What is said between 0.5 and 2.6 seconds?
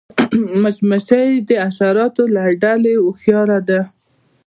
مچمچۍ د حشراتو له